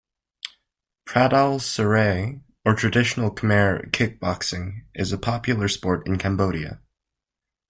[1.05, 6.81] Pradal serey, or traditional Khmer kickboxing, is a popular sport in Cambodia.